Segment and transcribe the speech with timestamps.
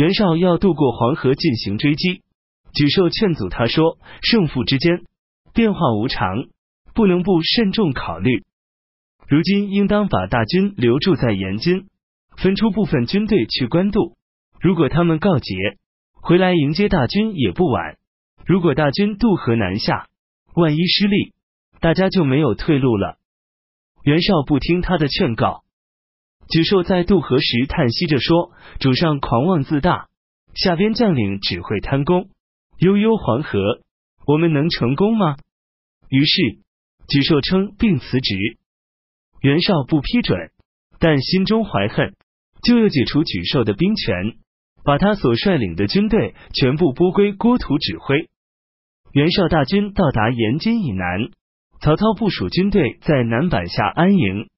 [0.00, 2.22] 袁绍要渡过黄河进行追击，
[2.72, 5.02] 沮授劝阻他说：“胜负之间，
[5.52, 6.46] 变化无常，
[6.94, 8.42] 不能不慎重考虑。
[9.28, 11.84] 如今应当把大军留驻在延津，
[12.38, 14.16] 分出部分军队去官渡。
[14.58, 15.54] 如果他们告捷，
[16.14, 17.98] 回来迎接大军也不晚。
[18.46, 20.06] 如果大军渡河南下，
[20.54, 21.34] 万一失利，
[21.78, 23.18] 大家就没有退路了。”
[24.02, 25.62] 袁绍不听他的劝告。
[26.50, 28.50] 沮授在渡河时叹息着说
[28.80, 30.08] ：“主上狂妄自大，
[30.52, 32.28] 下边将领只会贪功。
[32.78, 33.58] 悠悠黄河，
[34.26, 35.36] 我们能成功吗？”
[36.10, 36.58] 于是
[37.06, 38.36] 沮授称病辞职。
[39.40, 40.50] 袁绍不批准，
[40.98, 42.16] 但心中怀恨，
[42.64, 44.34] 就又解除沮授的兵权，
[44.82, 48.28] 把他所率领的军队全部拨归郭图指挥。
[49.12, 51.30] 袁绍大军到达延津以南，
[51.80, 54.48] 曹操部署军队在南板下安营。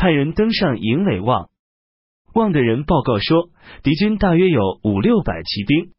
[0.00, 1.50] 派人登上营垒望，
[2.32, 3.50] 望的人报告说，
[3.82, 5.92] 敌军大约有五六百骑兵。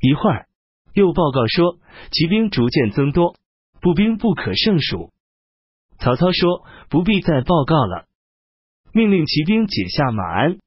[0.00, 0.46] 一会儿
[0.94, 1.76] 又报告说，
[2.10, 3.36] 骑兵逐渐增多，
[3.82, 5.12] 步兵不可胜数。
[5.98, 8.06] 曹操说，不必再报告了，
[8.94, 10.58] 命令骑兵解下马鞍，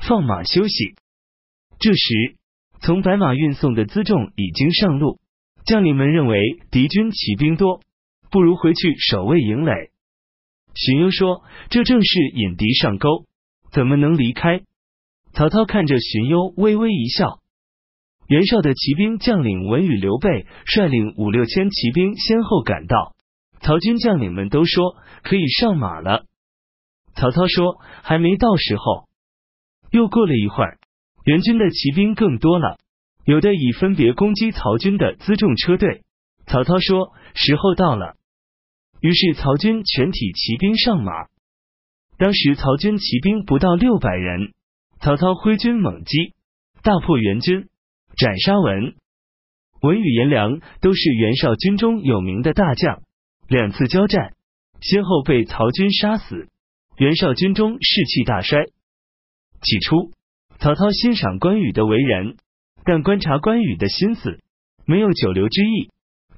[0.00, 0.96] 放马休息。
[1.78, 2.34] 这时，
[2.80, 5.20] 从白马运送的辎重已经上路，
[5.64, 6.40] 将领们认为
[6.72, 7.80] 敌军骑兵多，
[8.32, 9.89] 不如回去守卫营垒。
[10.74, 13.26] 荀攸说：“这正是引敌上钩，
[13.72, 14.62] 怎么能离开？”
[15.32, 17.40] 曹操看着荀攸，微微一笑。
[18.28, 23.14] 袁绍的骑兵将领文与刘备率领五六千骑兵先后赶到，
[23.60, 26.26] 曹军将领们都说可以上马了。
[27.14, 29.08] 曹操说：“还没到时候。”
[29.90, 30.78] 又过了一会儿，
[31.24, 32.78] 援军的骑兵更多了，
[33.24, 36.02] 有的已分别攻击曹军的辎重车队。
[36.46, 38.14] 曹操说：“时候到了。”
[39.00, 41.12] 于是曹军全体骑兵上马。
[42.18, 44.52] 当时曹军骑兵不到六百人，
[45.00, 46.34] 曹操挥军猛击，
[46.82, 47.68] 大破援军，
[48.16, 48.94] 斩杀文。
[49.80, 53.00] 文与颜良都是袁绍军中有名的大将，
[53.48, 54.34] 两次交战，
[54.82, 56.48] 先后被曹军杀死，
[56.98, 58.66] 袁绍军中士气大衰。
[59.62, 60.12] 起初，
[60.58, 62.36] 曹操欣赏关羽的为人，
[62.84, 64.40] 但观察关羽的心思，
[64.84, 65.88] 没有久留之意，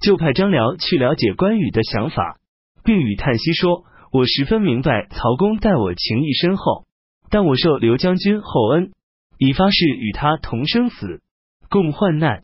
[0.01, 2.39] 就派张辽去了解关羽的想法。
[2.85, 6.87] 并与叹息说：“我十分明白曹公待我情谊深厚，
[7.31, 8.93] 但我受刘将军厚恩，
[9.39, 11.23] 已发誓与他同生死，
[11.69, 12.43] 共患难，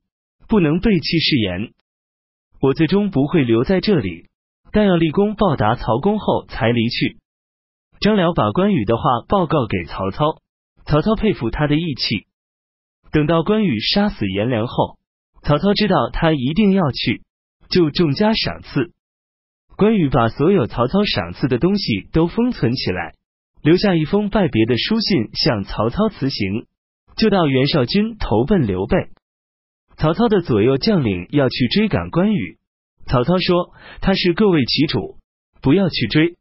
[0.48, 1.72] 不能背弃誓言。
[2.60, 4.28] 我最终不会留在这里，
[4.72, 7.18] 但要立功报答曹公后才离去。”
[8.00, 10.40] 张辽把关羽的话报告给曹操，
[10.86, 12.26] 曹操佩服他的义气。
[13.10, 14.98] 等到关羽杀死颜良后，
[15.42, 17.22] 曹操知道他一定要去，
[17.70, 18.92] 就重加赏赐。
[19.78, 23.14] 关羽把所有曹操赏赐的东西都封存起来，
[23.62, 26.66] 留下一封拜别的书信向曹操辞行，
[27.16, 28.96] 就到袁绍军投奔刘备。
[29.96, 32.58] 曹操的左右将领要去追赶关羽，
[33.06, 35.16] 曹操说他是各为其主，
[35.62, 36.34] 不要去追。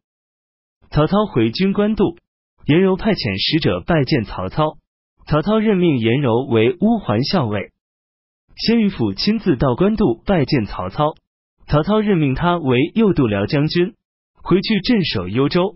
[0.89, 2.17] 曹操回军官渡，
[2.65, 4.79] 颜柔派遣使者拜见曹操，
[5.27, 7.71] 曹操任命颜柔为乌桓校尉。
[8.55, 11.13] 先于府亲自到官渡拜见曹操。
[11.67, 13.94] 曹操任命他为右度辽将军，
[14.41, 15.75] 回去镇守幽州。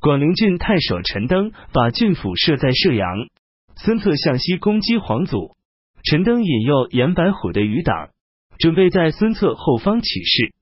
[0.00, 3.28] 广陵郡太守陈登把郡府设在射阳，
[3.76, 5.54] 孙策向西攻击黄祖，
[6.02, 8.10] 陈登引诱严白虎的余党，
[8.58, 10.52] 准备在孙策后方起事。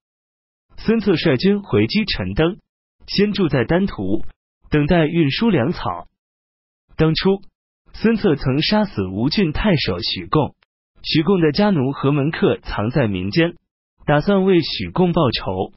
[0.77, 2.59] 孙策率军回击陈登，
[3.07, 4.27] 先住在丹徒，
[4.69, 6.07] 等待运输粮草。
[6.97, 7.41] 当初
[7.95, 10.55] 孙策曾杀死吴郡太守许贡，
[11.03, 13.55] 许贡的家奴和门客藏在民间。
[14.07, 15.73] 打算为许贡报仇。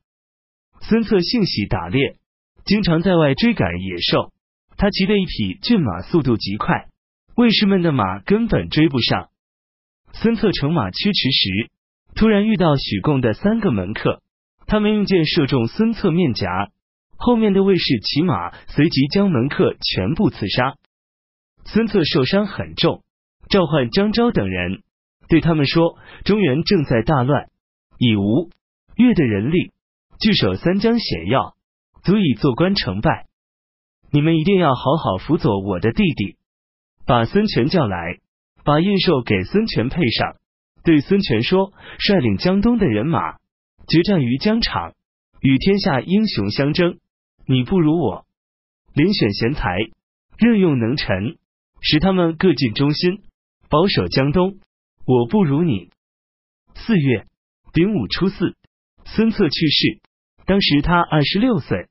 [0.81, 2.17] 孙策性喜打猎，
[2.65, 4.31] 经常在外追赶野兽。
[4.75, 6.88] 他骑的一匹骏马速度极快，
[7.35, 9.29] 卫士们的马根本追不上。
[10.13, 11.71] 孙策乘马驱驰时，
[12.15, 14.21] 突然遇到许贡的三个门客，
[14.67, 16.69] 他们用箭射中孙策面颊，
[17.15, 20.75] 后面的卫士骑马随即将门客全部刺杀。
[21.65, 23.03] 孙策受伤很重，
[23.49, 24.83] 召唤张昭等人，
[25.27, 27.50] 对他们说：“中原正在大乱。”
[27.97, 28.49] 以吴
[28.95, 29.71] 越的人力
[30.19, 31.55] 据守三江险要，
[32.03, 33.27] 足以做官成败。
[34.11, 36.38] 你们一定要好好辅佐我的弟弟。
[37.05, 38.19] 把孙权叫来，
[38.63, 40.35] 把印绶给孙权配上，
[40.83, 43.38] 对孙权说：率领江东的人马
[43.88, 44.93] 决战于疆场，
[45.41, 47.00] 与天下英雄相争。
[47.45, 48.25] 你不如我，
[48.93, 49.77] 遴选贤才，
[50.38, 51.38] 任用能臣，
[51.81, 53.23] 使他们各尽忠心，
[53.69, 54.59] 保守江东。
[55.05, 55.89] 我不如你。
[56.75, 57.25] 四月。
[57.77, 58.56] 丙午初四，
[59.06, 60.01] 孙策去世，
[60.47, 61.89] 当时他二十六岁。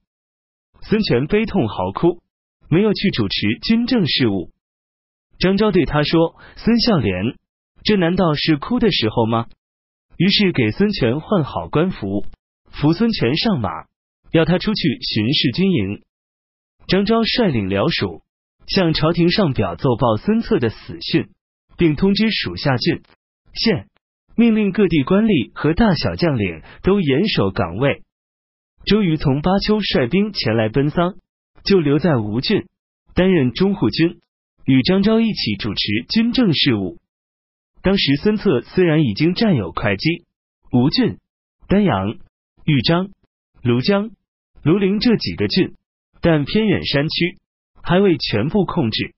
[0.82, 2.24] 孙权悲痛嚎哭，
[2.68, 4.50] 没有去主持军政事务。
[5.38, 7.36] 张昭对他说：“孙孝廉，
[7.84, 9.46] 这难道是哭的时候吗？”
[10.18, 12.26] 于是给孙权换好官服，
[12.64, 13.70] 扶孙权上马，
[14.32, 16.02] 要他出去巡视军营。
[16.88, 18.22] 张昭率领僚属
[18.66, 21.28] 向朝廷上表奏报孙策的死讯，
[21.78, 23.02] 并通知属下郡
[23.54, 23.86] 县，
[24.36, 28.02] 命令各地官吏和大小将领都严守岗位。
[28.84, 31.14] 周瑜从巴丘率兵前来奔丧，
[31.64, 32.66] 就留在吴郡
[33.14, 34.20] 担任中护军。
[34.66, 36.98] 与张昭一起主持军政事务。
[37.82, 40.24] 当时孙策虽然已经占有会稽、
[40.72, 41.18] 吴郡、
[41.68, 42.16] 丹阳、
[42.64, 43.10] 豫章、
[43.62, 44.10] 庐江、
[44.64, 45.76] 庐陵这几个郡，
[46.20, 47.38] 但偏远山区
[47.80, 49.14] 还未全部控制。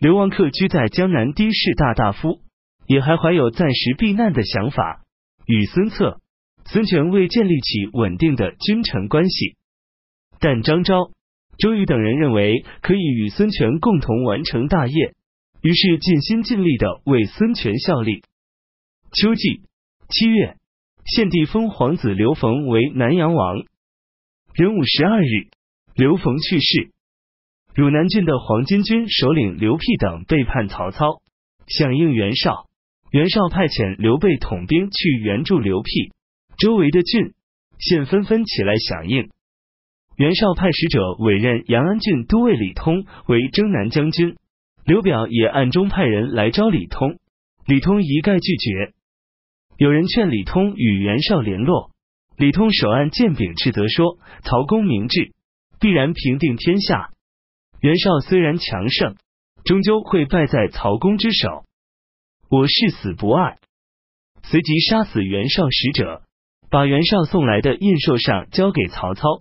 [0.00, 2.40] 刘王克居在江南的士大大夫，
[2.86, 5.02] 也还怀有暂时避难的想法，
[5.46, 6.20] 与孙策、
[6.64, 9.56] 孙权未建立起稳定的君臣关系。
[10.40, 11.10] 但张昭。
[11.58, 15.14] 周瑜等人认为可以与孙权共同完成大业，
[15.62, 18.22] 于是尽心尽力的为孙权效力。
[19.12, 19.62] 秋季
[20.10, 20.56] 七月，
[21.06, 23.64] 献帝封皇子刘冯为南阳王。
[24.52, 25.48] 壬午十二日，
[25.94, 26.90] 刘冯去世。
[27.74, 31.22] 汝南郡的黄巾军首领刘辟等背叛曹操，
[31.66, 32.65] 响应袁绍。
[33.16, 36.12] 袁绍派遣刘备统兵去援助刘辟，
[36.58, 37.32] 周围的郡
[37.78, 39.30] 县纷纷起来响应。
[40.18, 44.36] 袁绍派使者委任阳安郡都尉李通为征南将军，
[44.84, 47.16] 刘表也暗中派人来招李通，
[47.64, 48.92] 李通一概拒绝。
[49.78, 51.92] 有人劝李通与袁绍联络，
[52.36, 55.32] 李通手按剑柄斥责说：“曹公明智，
[55.80, 57.08] 必然平定天下。
[57.80, 59.16] 袁绍虽然强盛，
[59.64, 61.64] 终究会败在曹公之手。
[62.48, 63.58] 我誓死不二。”
[64.44, 66.22] 随即杀死袁绍使者，
[66.70, 69.40] 把袁绍送来的印绶上交给曹操。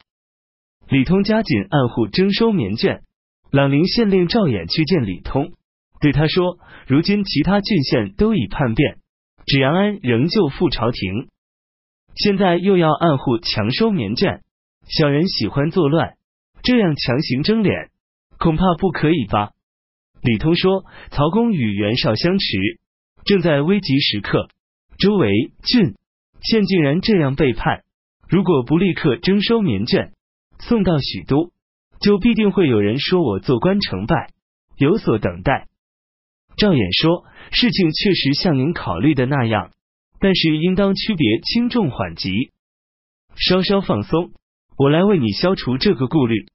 [0.90, 3.04] 李通加紧按户征收棉卷，
[3.52, 5.54] 朗陵县令赵衍去见李通，
[6.00, 6.58] 对他说
[6.88, 8.98] ：“如今其他郡县都已叛变，
[9.46, 11.30] 芷阳安仍旧附朝廷，
[12.16, 14.42] 现在又要按户强收棉卷，
[14.88, 16.16] 小人喜欢作乱，
[16.64, 17.90] 这样强行征敛，
[18.38, 19.52] 恐怕不可以吧？”
[20.22, 22.46] 李通说：“曹公与袁绍相持，
[23.26, 24.48] 正在危急时刻，
[24.98, 25.96] 周围郡
[26.42, 27.84] 县竟然这样背叛，
[28.30, 30.14] 如果不立刻征收棉卷。”
[30.58, 31.52] 送到许都，
[32.00, 34.30] 就必定会有人说我做官成败，
[34.78, 35.68] 有所等待。
[36.56, 39.72] 赵衍说：“事情确实像您考虑的那样，
[40.22, 42.54] 但是应当区别轻重缓急，
[43.36, 44.32] 稍稍放松，
[44.78, 46.46] 我来为你消除这个顾虑。”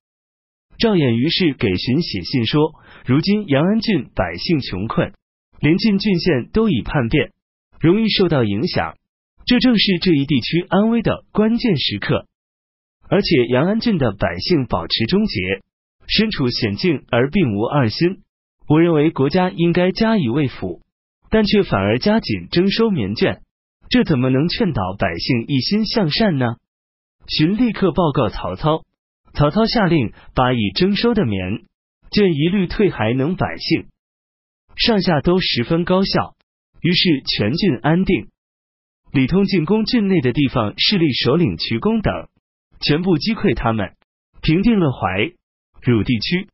[0.80, 2.72] 赵衍于是给荀写信说
[3.04, 5.12] ：“如今阳安郡百姓穷困，
[5.60, 7.32] 临近郡县都已叛变，
[7.80, 8.96] 容易受到影响，
[9.44, 12.26] 这正是这一地区安危的关键时刻。”
[13.10, 15.40] 而且阳安郡的百姓保持忠节，
[16.06, 18.22] 身处险境而并无二心。
[18.68, 20.80] 我认为国家应该加以慰抚，
[21.28, 23.42] 但却反而加紧征收棉卷，
[23.88, 26.54] 这怎么能劝导百姓一心向善呢？
[27.26, 28.82] 荀立刻报告曹操，
[29.34, 31.64] 曹操下令把已征收的棉
[32.12, 33.88] 卷一律退还能百姓，
[34.80, 36.34] 上下都十分高效，
[36.80, 38.28] 于是全郡安定。
[39.12, 42.28] 李通进攻郡内的地方势力首领瞿公等。
[42.80, 43.94] 全部击溃他们，
[44.40, 45.32] 平定了淮、
[45.82, 46.48] 汝地区。